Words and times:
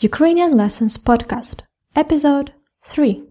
Ukrainian 0.00 0.56
Lessons 0.56 0.96
Podcast, 0.96 1.62
Episode 1.96 2.52
3. 2.84 3.27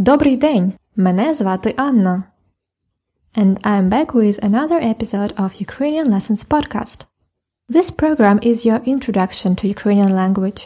Добрий 0.00 0.36
день! 0.36 0.72
Мене 0.96 1.34
звати 1.34 1.74
Анна. 1.76 2.24
And 3.34 3.60
I'm 3.60 3.88
back 3.90 4.12
with 4.14 4.44
another 4.44 4.80
episode 4.94 5.32
of 5.42 5.60
Ukrainian 5.60 6.06
Lessons 6.14 6.48
podcast. 6.48 7.04
This 7.68 7.90
program 7.90 8.38
is 8.42 8.66
your 8.68 8.80
introduction 8.94 9.50
to 9.56 9.74
Ukrainian 9.76 10.12
language. 10.22 10.60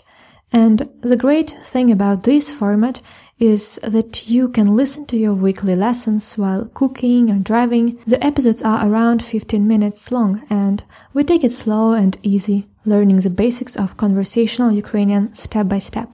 And 0.52 0.76
the 1.10 1.16
great 1.24 1.50
thing 1.70 1.88
about 1.96 2.22
this 2.22 2.46
format 2.60 2.96
is 3.40 3.62
that 3.82 4.28
you 4.28 4.48
can 4.48 4.76
listen 4.76 5.06
to 5.06 5.16
your 5.16 5.32
weekly 5.32 5.74
lessons 5.74 6.36
while 6.36 6.66
cooking 6.80 7.30
or 7.30 7.38
driving. 7.38 7.98
The 8.06 8.22
episodes 8.22 8.62
are 8.62 8.86
around 8.86 9.22
15 9.22 9.66
minutes 9.66 10.12
long 10.12 10.42
and 10.50 10.84
we 11.14 11.24
take 11.24 11.42
it 11.42 11.52
slow 11.52 11.92
and 11.92 12.18
easy, 12.22 12.68
learning 12.84 13.20
the 13.20 13.30
basics 13.30 13.76
of 13.76 13.96
conversational 13.96 14.70
Ukrainian 14.72 15.32
step 15.32 15.68
by 15.68 15.78
step. 15.78 16.10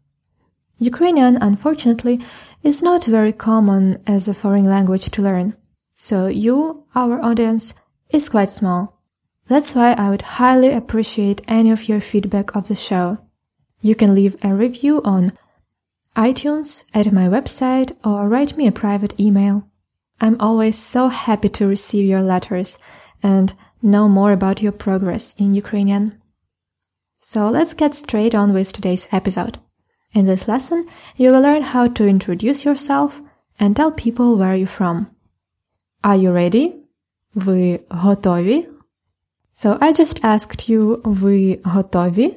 Ukrainian, 0.78 1.36
unfortunately, 1.40 2.20
is 2.63 2.83
not 2.83 3.05
very 3.05 3.31
common 3.31 4.01
as 4.05 4.27
a 4.27 4.33
foreign 4.33 4.65
language 4.65 5.09
to 5.09 5.21
learn. 5.21 5.55
So 5.95 6.27
you, 6.27 6.85
our 6.95 7.21
audience, 7.21 7.73
is 8.09 8.29
quite 8.29 8.49
small. 8.49 8.99
That's 9.47 9.75
why 9.75 9.93
I 9.93 10.09
would 10.09 10.21
highly 10.21 10.71
appreciate 10.71 11.41
any 11.47 11.71
of 11.71 11.89
your 11.89 12.01
feedback 12.01 12.55
of 12.55 12.67
the 12.67 12.75
show. 12.75 13.17
You 13.81 13.95
can 13.95 14.13
leave 14.13 14.37
a 14.43 14.53
review 14.53 15.01
on 15.03 15.33
iTunes, 16.15 16.85
at 16.93 17.11
my 17.11 17.27
website, 17.27 17.95
or 18.03 18.27
write 18.27 18.57
me 18.57 18.67
a 18.67 18.71
private 18.71 19.19
email. 19.19 19.67
I'm 20.19 20.39
always 20.39 20.77
so 20.77 21.07
happy 21.07 21.49
to 21.49 21.67
receive 21.67 22.05
your 22.05 22.21
letters 22.21 22.77
and 23.23 23.53
know 23.81 24.07
more 24.07 24.31
about 24.31 24.61
your 24.61 24.71
progress 24.71 25.33
in 25.37 25.55
Ukrainian. 25.55 26.21
So 27.17 27.49
let's 27.49 27.73
get 27.73 27.93
straight 27.93 28.35
on 28.35 28.53
with 28.53 28.73
today's 28.73 29.07
episode. 29.11 29.59
In 30.12 30.24
this 30.26 30.48
lesson, 30.48 30.86
you 31.16 31.30
will 31.30 31.42
learn 31.42 31.62
how 31.62 31.88
to 31.88 32.06
introduce 32.06 32.64
yourself 32.64 33.20
and 33.58 33.76
tell 33.76 33.92
people 33.92 34.36
where 34.36 34.56
you're 34.56 34.66
from. 34.66 35.06
Are 36.02 36.16
you 36.16 36.32
ready? 36.32 36.74
Ви 37.34 37.80
готові? 37.88 38.68
So 39.54 39.78
I 39.80 39.92
just 39.92 40.24
asked 40.24 40.68
you, 40.68 41.00
ви 41.04 41.60
готові? 41.64 42.36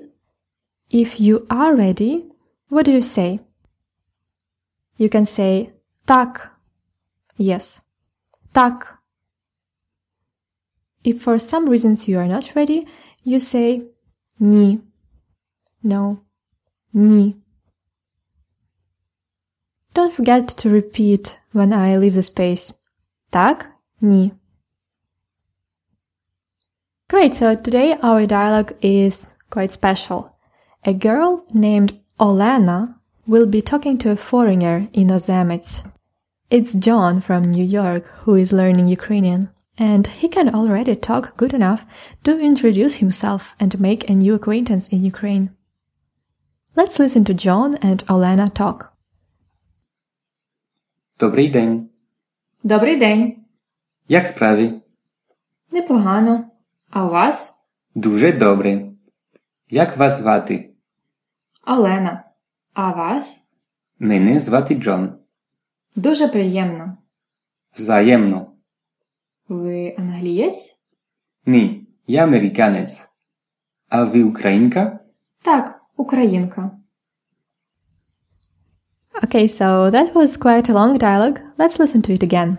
If 0.93 1.21
you 1.21 1.45
are 1.47 1.75
ready, 1.75 2.23
what 2.69 2.85
do 2.85 2.91
you 2.91 3.01
say? 3.01 3.39
You 4.99 5.09
can 5.09 5.25
say 5.25 5.69
так. 6.05 6.51
Yes. 7.37 7.81
Так. 8.51 8.99
If 11.03 11.21
for 11.21 11.37
some 11.39 11.69
reasons 11.69 12.07
you 12.07 12.17
are 12.17 12.27
not 12.27 12.53
ready, 12.55 12.87
you 13.25 13.39
say 13.39 13.81
ні. 14.39 14.79
No. 15.83 16.17
Ні. 16.93 17.35
Don't 19.94 20.12
forget 20.12 20.48
to 20.48 20.68
repeat 20.68 21.38
when 21.52 21.72
I 21.72 21.96
leave 21.96 22.14
the 22.14 22.22
space. 22.22 22.72
Так, 23.30 23.66
ні. 24.00 24.32
Great, 27.08 27.34
so 27.34 27.54
today 27.54 27.96
our 28.02 28.26
dialogue 28.26 28.72
is 28.82 29.34
quite 29.50 29.70
special. 29.70 30.32
A 30.84 30.92
girl 30.92 31.44
named 31.54 31.92
Olena 32.18 32.96
will 33.26 33.46
be 33.46 33.62
talking 33.62 33.96
to 33.98 34.10
a 34.10 34.16
foreigner 34.16 34.88
іноземець. 34.92 35.84
It's 36.50 36.74
John 36.74 37.20
from 37.20 37.52
New 37.52 37.64
York 37.64 38.04
who 38.24 38.34
is 38.34 38.52
learning 38.52 38.88
Ukrainian, 38.88 39.48
and 39.78 40.08
he 40.08 40.28
can 40.28 40.48
already 40.48 40.96
talk 40.96 41.36
good 41.36 41.54
enough 41.54 41.84
to 42.24 42.40
introduce 42.40 42.96
himself 42.96 43.54
and 43.60 43.78
make 43.78 44.08
a 44.08 44.14
new 44.14 44.34
acquaintance 44.34 44.88
in 44.88 45.04
Ukraine. 45.04 45.50
Let's 46.74 46.98
listen 46.98 47.24
to 47.26 47.34
John 47.34 47.76
and 47.76 48.04
Olena 48.06 48.52
talk. 48.52 48.93
Добрий 51.20 51.48
день. 51.48 51.88
Добрий 52.62 52.96
день. 52.96 53.44
Як 54.08 54.26
справи? 54.26 54.80
Непогано. 55.70 56.50
А 56.90 57.06
у 57.06 57.10
вас? 57.10 57.60
Дуже 57.94 58.32
добре. 58.32 58.92
Як 59.70 59.96
вас 59.96 60.18
звати? 60.18 60.74
Олена. 61.66 62.24
А 62.72 62.90
вас? 62.90 63.52
Мене 63.98 64.38
звати 64.40 64.74
Джон. 64.74 65.14
Дуже 65.96 66.28
приємно. 66.28 66.96
Взаємно. 67.76 68.52
Ви 69.48 69.94
англієць? 69.98 70.80
Ні, 71.46 71.86
я 72.06 72.24
американець. 72.24 73.08
А 73.88 74.04
ви 74.04 74.22
українка? 74.22 74.98
Так, 75.42 75.82
українка. 75.96 76.70
Okay, 79.22 79.46
so 79.46 79.90
that 79.90 80.14
was 80.14 80.36
quite 80.36 80.68
a 80.68 80.72
long 80.72 80.98
dialogue. 80.98 81.40
Let's 81.56 81.78
listen 81.78 82.02
to 82.02 82.12
it 82.12 82.22
again. 82.22 82.58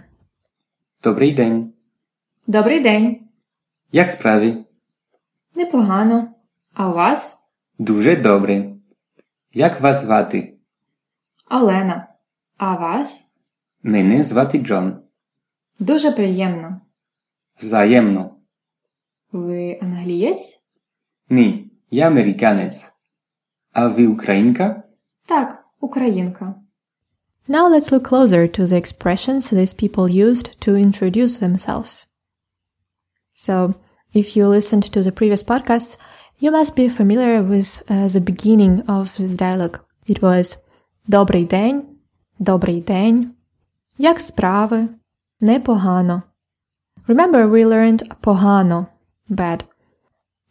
Добрий 1.04 1.32
день. 1.32 1.74
Добрий 2.48 2.80
день. 2.80 3.28
Як 3.92 4.10
справи? 4.10 4.66
Непогано. 5.56 6.34
А 6.74 6.90
у 6.90 6.94
вас? 6.94 7.40
Дуже 7.80 8.16
добре. 8.16 8.72
Як 9.54 9.82
вас 9.82 10.02
звати? 10.04 10.58
Олена. 11.52 12.08
А 12.58 12.76
вас? 12.76 13.36
Мене 13.84 14.24
звати 14.24 14.58
Джон. 14.58 15.00
Дуже 15.80 16.12
приємно. 16.12 16.82
Взаємно. 17.62 18.36
Ви 19.32 19.80
англієць? 19.82 20.66
Ні, 21.30 21.72
я 21.92 22.08
американець. 22.08 22.94
А 23.74 23.88
ви 23.88 24.08
українка? 24.08 24.84
Так, 25.26 25.65
українка. 25.85 26.55
Now 27.49 27.69
let's 27.69 27.91
look 27.91 28.05
closer 28.05 28.47
to 28.47 28.65
the 28.65 28.77
expressions 28.77 29.51
these 29.51 29.75
people 29.75 30.09
used 30.09 30.61
to 30.61 30.77
introduce 30.77 31.39
themselves. 31.39 32.07
So, 33.33 33.75
if 34.13 34.37
you 34.37 34.47
listened 34.47 34.85
to 34.95 35.03
the 35.03 35.13
previous 35.13 35.43
podcasts, 35.43 35.97
you 36.39 36.51
must 36.51 36.77
be 36.77 36.89
familiar 36.89 37.43
with 37.43 37.83
uh, 37.89 38.09
the 38.09 38.21
beginning 38.21 38.83
of 38.97 39.17
this 39.17 39.35
dialogue. 39.37 39.81
It 40.07 40.23
was 40.23 40.59
Добрий 41.07 41.45
день, 41.45 41.83
добрий 42.39 42.81
день, 42.81 43.35
як 43.99 44.21
справи, 44.21 44.89
непогано. 45.41 46.23
Remember 47.09 47.51
we 47.51 47.67
learned 47.67 48.09
pogano, 48.23 48.87
bad. 49.29 49.65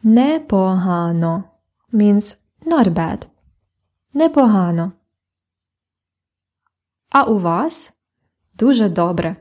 Непогано 0.04 1.44
means 1.94 2.42
not 2.66 2.94
bad. 2.94 3.28
Непогано. 4.14 4.92
А 7.14 7.24
у 7.24 7.38
вас? 7.38 7.94
Дуже 8.58 8.90
добре. 8.90 9.36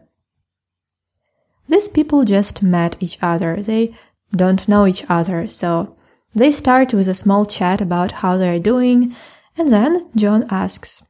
These 1.68 1.88
people 1.88 2.24
just 2.24 2.62
met 2.62 2.96
each 3.02 3.18
other. 3.22 3.56
They 3.62 3.94
don't 4.32 4.68
know 4.68 4.86
each 4.86 5.04
other, 5.08 5.46
so 5.48 5.96
they 6.34 6.50
start 6.50 6.94
with 6.94 7.08
a 7.08 7.14
small 7.14 7.44
chat 7.44 7.80
about 7.80 8.12
how 8.22 8.36
they're 8.36 8.60
doing, 8.72 9.14
and 9.56 9.68
then 9.72 10.06
John 10.14 10.44
asks, 10.50 11.02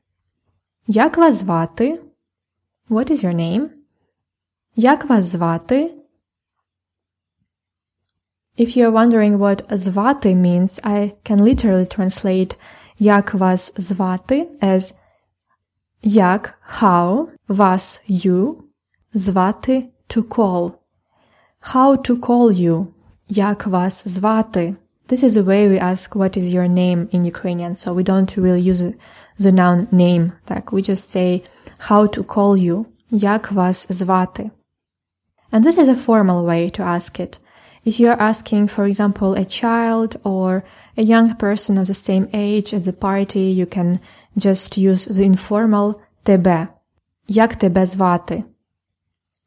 Як 0.86 1.16
вас 1.16 1.34
звати? 1.34 1.98
What 2.89 3.10
is 3.10 3.22
your 3.22 3.34
name? 3.34 3.68
Як 4.77 5.04
вас 5.04 5.24
звати? 5.24 5.91
If 8.59 8.77
you're 8.77 8.91
wondering 8.91 9.39
what 9.39 9.77
звати 9.77 10.34
means, 10.34 10.80
I 10.84 11.12
can 11.24 11.39
literally 11.39 11.86
translate 11.98 12.56
Як 12.98 13.34
вас 13.34 13.72
звати 13.77 14.48
as 14.60 14.95
Як 16.03 16.59
how, 16.80 17.27
вас 17.48 18.03
you, 18.09 18.54
звати 19.15 19.84
to 20.09 20.22
call. 20.22 20.72
How 21.60 21.97
to 21.97 22.21
call 22.21 22.53
you. 22.53 22.86
Як 23.28 23.66
вас 23.66 24.09
звати? 24.09 24.74
This 25.09 25.22
is 25.22 25.34
the 25.34 25.45
way 25.45 25.68
we 25.68 25.78
ask 25.78 26.15
what 26.15 26.36
is 26.36 26.53
your 26.53 26.68
name 26.68 27.09
in 27.12 27.24
Ukrainian, 27.24 27.74
so 27.74 27.95
we 27.95 28.04
don't 28.04 28.36
really 28.36 28.60
use 28.60 28.83
the 29.39 29.53
noun 29.53 29.89
name. 29.91 30.33
Так, 30.45 30.72
we 30.72 30.83
just 30.83 31.09
say 31.09 31.42
how 31.89 32.06
to 32.06 32.22
call 32.22 32.56
you. 32.56 32.84
Як 33.10 33.53
вас 33.53 33.86
звати? 33.91 34.50
And 35.50 35.65
this 35.65 35.78
is 35.78 35.89
a 35.89 35.97
formal 35.97 36.45
way 36.45 36.71
to 36.71 36.83
ask 36.83 37.18
it. 37.18 37.39
If 37.84 37.98
you 37.98 38.09
are 38.09 38.21
asking, 38.21 38.68
for 38.68 38.84
example, 38.84 39.34
a 39.34 39.47
child 39.47 40.21
or 40.24 40.62
a 40.97 41.03
young 41.03 41.34
person 41.36 41.78
of 41.78 41.86
the 41.86 41.95
same 41.95 42.28
age 42.34 42.74
at 42.74 42.84
the 42.84 42.92
party, 42.92 43.47
you 43.60 43.66
can 43.66 44.00
just 44.36 44.78
use 44.78 45.09
the 45.09 45.30
informal 45.30 45.95
тебе. 46.22 46.68
Як 47.28 47.56
тебе 47.56 47.86
звати? 47.86 48.45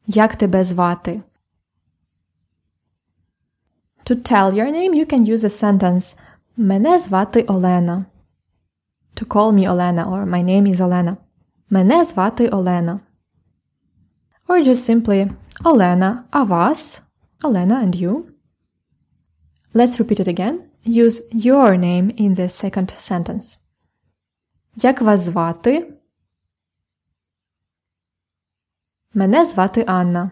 Як 0.06 0.36
тебе 0.36 0.64
звати? 0.64 1.22
To 4.04 4.16
tell 4.16 4.52
your 4.52 4.70
name, 4.70 4.94
you 4.94 5.06
can 5.12 5.28
use 5.28 5.44
a 5.44 5.50
sentence 5.50 6.16
Мене 6.56 6.98
звати 6.98 7.42
Олена. 7.42 8.04
To 9.14 9.26
call 9.26 9.52
me 9.52 9.68
Olena 9.68 10.06
or 10.06 10.26
my 10.26 10.42
name 10.44 10.66
is 10.66 10.76
Olena. 10.76 11.16
Мене 11.70 12.04
звати 12.04 12.48
Олена. 12.48 13.00
Or 14.48 14.64
just 14.64 14.84
simply 14.90 15.30
Олена, 15.64 16.24
а 16.30 16.42
вас? 16.42 17.02
Олена 17.42 17.84
and 17.84 17.94
you. 17.94 18.24
Let's 19.74 19.98
repeat 19.98 20.20
it 20.20 20.28
again. 20.28 20.58
Use 20.86 21.22
your 21.32 21.76
name 21.76 22.10
in 22.16 22.34
the 22.34 22.48
second 22.48 22.90
sentence. 22.90 23.58
Як 24.76 25.00
вас 25.00 25.20
звати? 25.20 25.94
Мене 29.14 29.44
звати 29.44 29.84
Анна. 29.86 30.30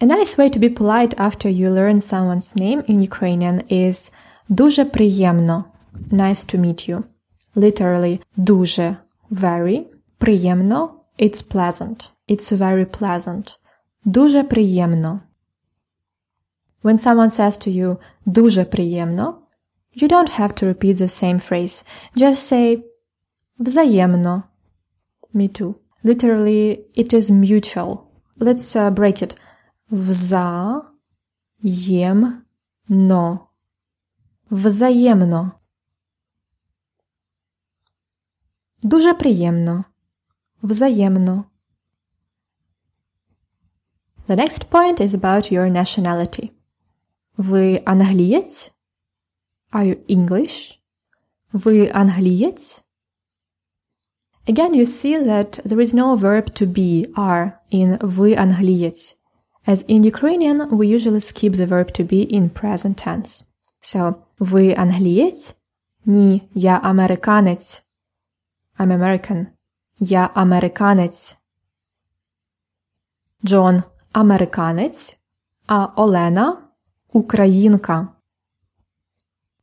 A 0.00 0.06
nice 0.06 0.38
way 0.38 0.50
to 0.50 0.58
be 0.58 0.78
polite 0.78 1.14
after 1.16 1.48
you 1.48 1.70
learn 1.70 2.00
someone's 2.00 2.56
name 2.56 2.82
in 2.90 3.08
Ukrainian 3.08 3.72
is 3.72 4.12
дуже 4.48 4.84
приємно. 4.84 5.64
Nice 6.10 6.54
to 6.54 6.60
meet 6.60 6.90
you. 6.90 7.02
Literally 7.56 8.20
дуже 8.36 8.96
very 9.30 9.84
приємно 10.18 11.04
it's 11.18 11.42
pleasant. 11.42 12.10
It's 12.28 12.52
very 12.52 12.84
pleasant. 12.84 13.58
Дуже 14.04 14.44
приємно. 14.44 15.20
When 16.82 16.98
someone 16.98 17.30
says 17.30 17.58
to 17.58 17.70
you 17.70 17.96
дуже 18.26 18.64
приємно, 18.64 19.37
you 19.98 20.08
don't 20.08 20.30
have 20.30 20.54
to 20.56 20.66
repeat 20.66 20.98
the 20.98 21.08
same 21.08 21.38
phrase. 21.38 21.84
Just 22.16 22.42
say 22.52 22.82
взаємно. 23.58 24.42
Me 25.34 25.48
too. 25.48 25.74
Literally, 26.04 26.84
it 26.94 27.12
is 27.12 27.30
mutual. 27.30 28.10
Let's 28.38 28.76
uh, 28.76 28.90
break 28.90 29.22
it. 29.22 29.36
Взаємно. 29.90 30.52
Взаємно. 34.50 35.52
Дуже 38.82 39.14
приємно. 39.14 39.84
Взаємно. 40.62 41.44
The 44.28 44.36
next 44.36 44.70
point 44.70 45.00
is 45.00 45.14
about 45.14 45.52
your 45.52 45.70
nationality. 45.70 46.50
Ви 47.36 47.82
англієць? 47.86 48.72
Are 49.71 49.85
you 49.85 49.97
English? 50.07 50.79
Ви 51.53 51.91
англієць? 51.93 52.83
Again, 54.47 54.73
you 54.73 54.85
see 54.85 55.15
that 55.23 55.59
there 55.65 55.79
is 55.79 55.93
no 55.93 56.15
verb 56.15 56.45
to 56.59 56.65
be, 56.65 57.13
are, 57.13 57.51
in 57.71 57.97
ви 58.01 58.35
англієць. 58.35 59.19
As 59.67 59.83
in 59.89 60.03
Ukrainian, 60.13 60.69
we 60.69 60.85
usually 60.97 61.19
skip 61.19 61.53
the 61.53 61.67
verb 61.67 61.91
to 61.91 62.03
be 62.03 62.21
in 62.37 62.49
present 62.49 63.07
tense. 63.07 63.45
So, 63.81 64.15
ви 64.39 64.75
англієць? 64.77 65.55
Ні, 66.05 66.49
я 66.53 66.77
американець. 66.77 67.83
I'm 68.79 68.91
American. 68.97 69.47
Я 69.99 70.29
американець. 70.33 71.37
Джон– 73.45 73.83
американець, 74.11 75.17
а 75.67 75.85
Олена– 75.85 76.57
українка. 77.13 78.07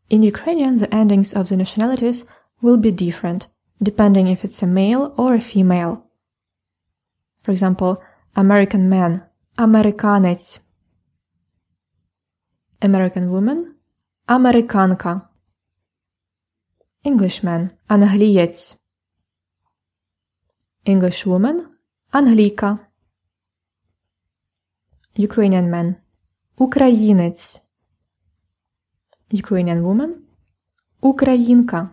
In 0.08 0.22
Ukrainian, 0.22 0.76
the 0.76 0.92
endings 0.94 1.32
of 1.32 1.48
the 1.48 1.56
nationalities 1.56 2.26
will 2.62 2.76
be 2.76 2.92
different, 2.92 3.48
depending 3.82 4.28
if 4.28 4.44
it's 4.44 4.62
a 4.62 4.66
male 4.66 5.12
or 5.16 5.34
a 5.34 5.40
female. 5.40 6.04
For 7.42 7.50
example, 7.50 8.02
American 8.36 8.88
man, 8.88 9.24
Amerikanets. 9.58 10.60
American 12.80 13.30
woman, 13.30 13.74
Amerikanka. 14.28 15.28
Englishman, 17.02 17.70
English 20.84 21.26
woman, 21.26 21.66
Anglika. 22.12 22.80
Ukrainian 25.14 25.70
man, 25.70 25.96
Ukrainets. 26.58 27.65
Ukrainian 29.31 29.81
woman – 29.81 31.01
українка. 31.01 31.89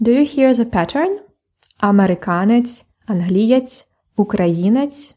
Do 0.00 0.10
you 0.10 0.24
hear 0.24 0.52
the 0.54 0.64
pattern? 0.64 1.18
Американець, 1.78 2.86
англієць, 3.06 3.88
українець. 4.16 5.16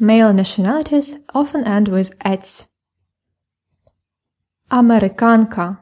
Male 0.00 0.32
nationalities 0.32 1.18
often 1.34 1.64
end 1.68 1.88
with 1.88 2.14
«ець». 2.32 2.68
Американка, 4.68 5.76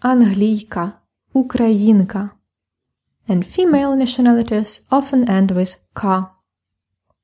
англійка, 0.00 0.92
українка. 1.32 2.30
And 3.28 3.44
female 3.44 3.96
nationalities 3.96 4.82
often 4.90 5.24
end 5.28 5.48
with 5.52 5.78
«ка». 5.92 6.34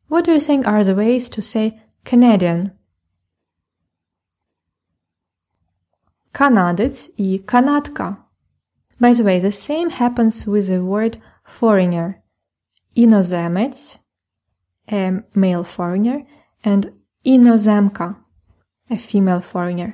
What 0.08 0.24
do 0.26 0.32
you 0.32 0.40
think 0.40 0.64
are 0.66 0.84
the 0.84 0.94
ways 0.94 1.28
to 1.28 1.42
say 1.42 1.80
Canadian? 2.04 2.70
Канадець 6.32 7.10
і 7.16 7.38
канадка. 7.38 8.16
By 9.00 9.14
the 9.14 9.24
way, 9.24 9.40
the 9.40 9.52
same 9.52 9.90
happens 9.90 10.46
with 10.46 10.66
the 10.68 10.82
word 10.82 11.18
foreigner. 11.44 12.14
Іноземець, 12.94 14.00
a 14.92 15.22
male 15.34 15.64
foreigner, 15.64 16.24
and 16.64 16.92
іноземка, 17.24 18.14
a 18.90 18.96
female 18.96 19.52
foreigner. 19.52 19.92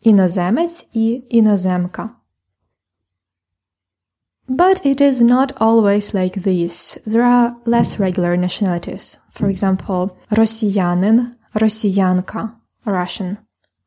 Іноземець 0.00 0.88
і 0.92 1.22
іноземка. 1.28 2.10
But 4.48 4.84
it 4.84 5.00
is 5.00 5.22
not 5.22 5.52
always 5.56 6.12
like 6.12 6.42
this. 6.42 6.98
There 7.06 7.22
are 7.22 7.56
less 7.64 7.98
regular 7.98 8.36
nationalities. 8.36 9.18
For 9.32 9.48
example, 9.48 10.10
росіянин, 10.30 11.34
росіянка, 11.54 12.50
Russian. 12.84 13.36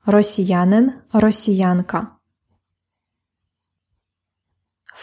Росіянин, 0.05 0.93
росіянка. 1.13 2.07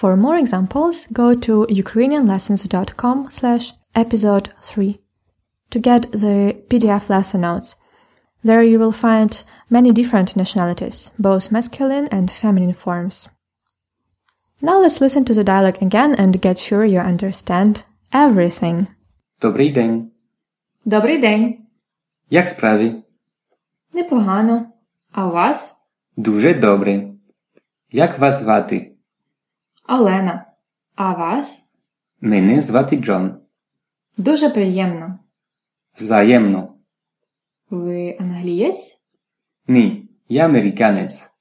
For 0.01 0.17
more 0.17 0.37
examples, 0.37 1.07
go 1.13 1.35
to 1.47 1.67
ukrainianlessons.com 1.83 3.27
slash 3.31 3.75
episode 3.95 4.51
3 4.61 4.99
to 5.71 5.79
get 5.79 6.11
the 6.13 6.57
PDF 6.69 7.09
lesson 7.09 7.43
notes. 7.43 7.77
There 8.43 8.63
you 8.63 8.79
will 8.79 8.93
find 8.93 9.31
many 9.71 9.93
different 9.93 10.37
nationalities, 10.37 11.13
both 11.19 11.53
masculine 11.53 12.09
and 12.09 12.31
feminine 12.31 12.75
forms. 12.75 13.29
Now 14.61 14.81
let's 14.81 15.01
listen 15.01 15.25
to 15.27 15.35
the 15.35 15.45
dialogue 15.45 15.81
again 15.81 16.15
and 16.15 16.41
get 16.41 16.59
sure 16.59 16.85
you 16.85 17.01
understand 17.01 17.85
everything. 18.13 18.87
Добрий 19.41 19.73
день. 19.73 20.11
Добрий 20.85 21.19
день. 21.19 21.59
Як 22.31 22.49
справи? 22.49 23.03
Непогано. 23.93 24.67
А 25.12 25.28
вас? 25.28 25.86
Дуже 26.18 26.54
добре. 26.54 27.12
Як 27.92 28.20
вас 28.20 28.40
звати? 28.42 28.96
Олена. 29.90 30.46
А 30.96 31.14
вас? 31.14 31.76
Мене 32.22 32.62
звати 32.62 32.96
Джон. 32.96 33.38
Дуже 34.18 34.50
приємно. 34.50 35.20
Взаємно. 35.98 36.76
Ви 37.70 38.18
англієць? 38.20 39.04
Ні, 39.68 40.10
я 40.30 40.46
американець. 40.46 41.32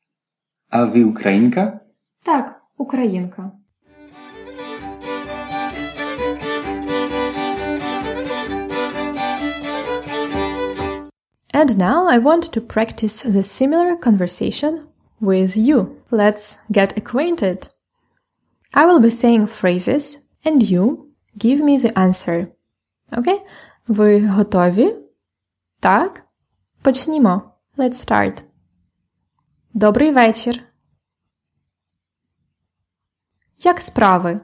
А 0.71 0.85
ви 0.85 1.05
українка? 1.05 1.81
Так, 2.23 2.63
українка. 2.77 3.53
And 11.58 11.78
now 11.78 12.08
I 12.08 12.18
want 12.18 12.52
to 12.54 12.62
practice 12.62 13.22
the 13.22 13.44
similar 13.44 13.96
conversation 13.96 14.88
with 15.20 15.56
you. 15.56 16.02
Let's 16.10 16.60
get 16.72 16.98
acquainted. 16.98 17.70
I 18.74 18.86
will 18.88 19.00
be 19.00 19.10
saying 19.10 19.48
phrases 19.48 20.20
and 20.44 20.68
you 20.68 21.12
give 21.38 21.60
me 21.60 21.78
the 21.78 21.98
answer. 22.00 22.48
Okay? 23.12 23.40
Ви 23.88 24.28
готові? 24.28 24.96
Так? 25.80 26.26
Почнімо. 26.82 27.42
Let's 27.78 27.94
start. 27.94 28.44
Добрий 29.74 30.12
вечір. 30.12 30.64
Як 33.58 33.82
справи? 33.82 34.40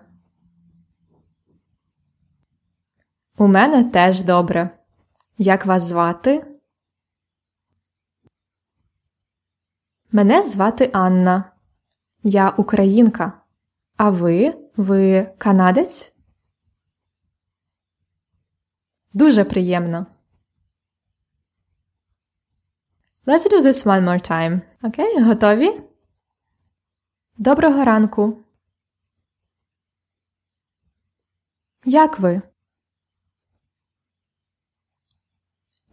У 3.38 3.48
мене 3.48 3.84
теж 3.84 4.22
добре. 4.22 4.70
Як 5.38 5.66
вас 5.66 5.84
звати? 5.84 6.53
Мене 10.15 10.47
звати 10.47 10.91
Анна. 10.93 11.53
Я 12.23 12.51
українка. 12.51 13.33
А 13.97 14.11
ви? 14.11 14.55
Ви 14.77 15.35
канадець? 15.39 16.15
Дуже 19.13 19.45
приємно. 19.45 20.07
Let's 23.27 23.51
do 23.51 23.63
this 23.63 23.87
one 23.87 24.05
more 24.05 24.31
time. 24.31 24.61
Окей, 24.83 25.19
okay, 25.19 25.25
готові? 25.25 25.81
Доброго 27.39 27.85
ранку. 27.85 28.45
Як 31.85 32.21
ви? 32.21 32.43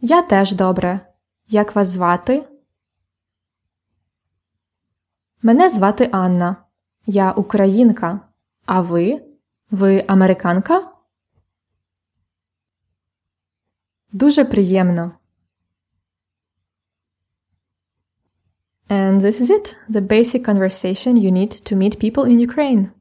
Я 0.00 0.22
теж 0.22 0.52
добре. 0.52 1.14
Як 1.48 1.76
вас 1.76 1.88
звати? 1.88 2.51
Мене 5.41 5.69
звати 5.69 6.09
Анна. 6.11 6.55
Я 7.05 7.31
українка. 7.31 8.19
А 8.65 8.81
ви? 8.81 9.21
Ви 9.71 10.05
американка? 10.07 10.91
Дуже 14.11 14.45
приємно. 14.45 15.11
And 18.89 19.21
this 19.21 19.41
is 19.41 19.49
it, 19.49 19.75
the 19.89 20.01
basic 20.01 20.43
conversation 20.45 21.17
you 21.17 21.31
need 21.31 21.51
to 21.69 21.75
meet 21.75 21.99
people 21.99 22.25
in 22.25 22.39
Ukraine. 22.39 22.91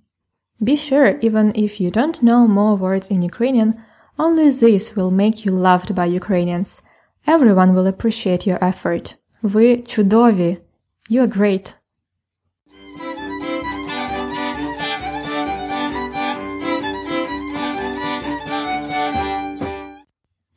Be 0.60 0.74
sure, 0.74 1.18
even 1.22 1.52
if 1.54 1.80
you 1.80 1.90
don't 1.90 2.22
know 2.22 2.48
more 2.48 2.76
words 2.76 3.10
in 3.10 3.22
Ukrainian, 3.22 3.74
only 4.18 4.48
this 4.50 4.96
will 4.96 5.10
make 5.10 5.44
you 5.44 5.52
loved 5.68 5.94
by 5.94 6.06
Ukrainians. 6.06 6.82
Everyone 7.26 7.74
will 7.74 7.86
appreciate 7.86 8.46
your 8.48 8.58
effort. 8.64 9.16
Ви 9.42 9.76
чудові. 9.76 10.58
You're 11.10 11.38
great. 11.38 11.76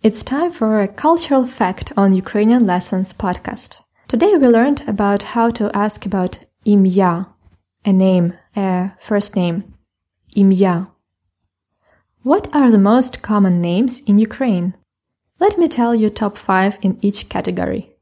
It's 0.05 0.23
time 0.23 0.51
for 0.51 0.83
a 0.83 0.87
cultural 0.87 1.47
fact 1.47 1.91
on 1.97 2.13
Ukrainian 2.13 2.67
Lessons 2.67 3.15
podcast. 3.15 3.81
Today 4.07 4.37
we 4.37 4.49
learned 4.49 4.87
about 4.87 5.33
how 5.33 5.49
to 5.53 5.75
ask 5.75 6.05
about 6.05 6.45
imya, 6.67 7.27
a 7.87 7.93
name, 8.07 8.35
a 8.55 8.93
first 9.01 9.35
name. 9.35 9.65
Imya. 10.37 10.89
What 12.23 12.55
are 12.55 12.71
the 12.71 12.87
most 12.93 13.23
common 13.23 13.63
names 13.63 14.03
in 14.03 14.19
Ukraine? 14.19 14.75
Let 15.41 15.57
me 15.57 15.69
tell 15.69 15.95
you 15.95 16.11
top 16.11 16.37
5 16.37 16.81
in 16.83 16.99
each 17.01 17.31
category. 17.31 17.97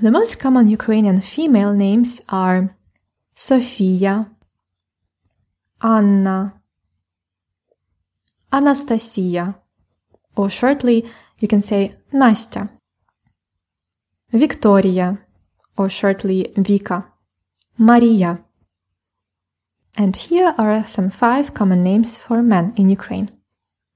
The 0.00 0.10
most 0.10 0.40
common 0.40 0.68
Ukrainian 0.68 1.20
female 1.20 1.74
names 1.74 2.22
are 2.30 2.74
Sofia, 3.34 4.30
Anna, 5.82 6.54
Anastasia, 8.50 9.56
or 10.34 10.48
shortly 10.48 11.04
you 11.42 11.48
can 11.48 11.60
say 11.60 11.96
Nastya, 12.12 12.70
Victoria, 14.30 15.18
or 15.76 15.90
shortly 15.90 16.52
Vika, 16.56 17.04
Maria. 17.76 18.38
And 19.96 20.14
here 20.14 20.54
are 20.56 20.86
some 20.86 21.10
five 21.10 21.52
common 21.52 21.82
names 21.82 22.16
for 22.16 22.42
men 22.42 22.72
in 22.76 22.88
Ukraine. 22.88 23.28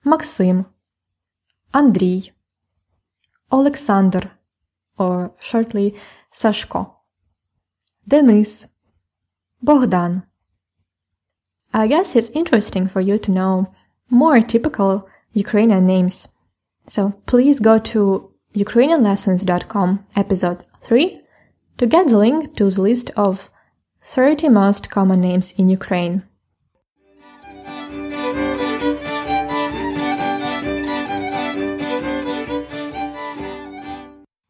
Maxim, 0.04 0.66
Andriy, 1.72 2.30
Alexander, 3.52 4.32
or 4.98 5.32
shortly 5.40 5.94
Sashko, 6.32 6.96
Denis, 8.08 8.66
Bogdan. 9.62 10.24
I 11.72 11.86
guess 11.86 12.16
it's 12.16 12.30
interesting 12.30 12.88
for 12.88 13.00
you 13.00 13.18
to 13.18 13.30
know 13.30 13.72
more 14.10 14.40
typical 14.40 15.08
Ukrainian 15.32 15.86
names. 15.86 16.28
So 16.87 17.13
please 17.25 17.59
go 17.59 17.79
to 17.79 18.31
ukrainianlessons.com 18.55 20.05
episode 20.15 20.65
3 20.81 21.21
to 21.77 21.85
get 21.87 22.07
the 22.07 22.17
link 22.17 22.55
to 22.57 22.69
the 22.69 22.81
list 22.81 23.11
of 23.15 23.49
30 24.01 24.49
most 24.49 24.89
common 24.89 25.21
names 25.21 25.53
in 25.57 25.69
Ukraine. 25.69 26.23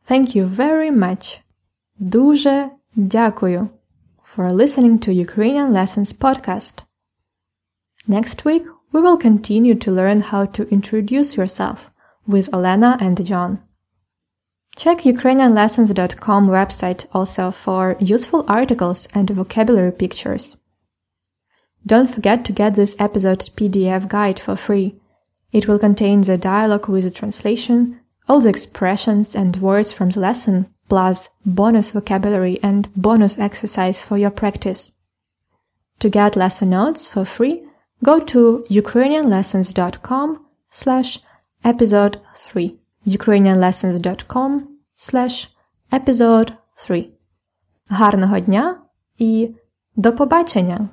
Thank 0.05 0.35
you 0.35 0.45
very 0.45 0.91
much. 0.91 1.41
Дуже 1.99 2.71
дякую 2.95 3.69
for 4.23 4.51
listening 4.51 4.99
to 4.99 5.11
Ukrainian 5.11 5.71
Lessons 5.71 6.11
podcast. 6.13 6.83
Next 8.07 8.43
week, 8.45 8.63
we 8.91 8.99
will 8.99 9.17
continue 9.17 9.75
to 9.75 9.91
learn 9.91 10.21
how 10.21 10.45
to 10.45 10.67
introduce 10.69 11.37
yourself 11.37 11.91
with 12.26 12.50
Olena 12.50 13.00
and 13.00 13.24
John. 13.24 13.62
Check 14.76 14.98
ukrainianlessons.com 14.98 16.48
website 16.48 17.06
also 17.12 17.50
for 17.50 17.96
useful 17.98 18.44
articles 18.46 19.08
and 19.14 19.30
vocabulary 19.30 19.92
pictures. 19.92 20.58
Don't 21.86 22.10
forget 22.10 22.44
to 22.44 22.52
get 22.52 22.74
this 22.74 23.00
episode 23.00 23.38
PDF 23.56 24.08
guide 24.08 24.38
for 24.38 24.56
free. 24.56 25.00
It 25.52 25.66
will 25.66 25.78
contain 25.78 26.20
the 26.20 26.36
dialogue 26.36 26.88
with 26.88 27.04
the 27.04 27.10
translation, 27.10 28.00
all 28.28 28.40
the 28.40 28.50
expressions 28.50 29.34
and 29.34 29.56
words 29.56 29.92
from 29.92 30.10
the 30.10 30.20
lesson, 30.20 30.66
plus 30.88 31.30
bonus 31.46 31.92
vocabulary 31.92 32.58
and 32.62 32.92
bonus 32.94 33.38
exercise 33.38 34.02
for 34.02 34.18
your 34.18 34.30
practice. 34.30 34.92
To 36.00 36.10
get 36.10 36.36
lesson 36.36 36.70
notes 36.70 37.08
for 37.08 37.24
free, 37.24 37.64
go 38.04 38.20
to 38.20 38.64
ukrainianlessons.com 38.68 40.44
slash 40.68 41.20
episode 41.64 42.18
3 42.52 42.74
ukrainianlessons.com 43.06 44.62
slash 44.96 45.48
episode 45.92 46.52
3 46.76 47.06
Гарного 47.88 48.40
дня 48.40 48.82
і 49.18 49.50
до 49.96 50.12
побачення! 50.12 50.88